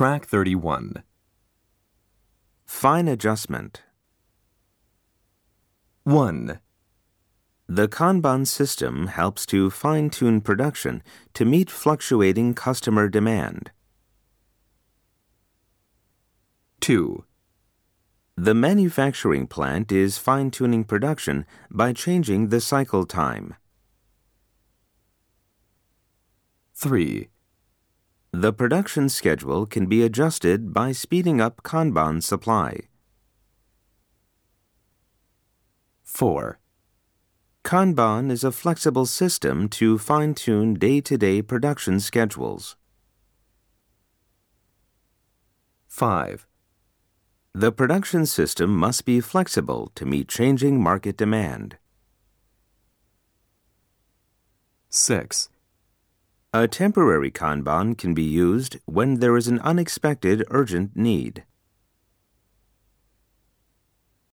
[0.00, 1.02] Track 31.
[2.64, 3.82] Fine adjustment.
[6.04, 6.58] 1,
[7.68, 11.02] The Kanban system helps to fine tune production
[11.34, 13.72] to meet fluctuating customer demand.
[16.80, 17.26] 2,
[18.36, 23.54] The manufacturing plant is fine tuning production by changing the cycle time.
[26.72, 27.28] 3,
[28.40, 32.88] The production schedule can be adjusted by speeding up Kanban supply.
[36.04, 36.58] 4,
[37.62, 42.76] Kanban is a flexible system to fine tune day to day production schedules.
[45.88, 46.46] 5,
[47.52, 51.76] The production system must be flexible to meet changing market demand.
[54.88, 55.50] 6,
[56.52, 61.44] A temporary Kanban can be used when there is an unexpected urgent need.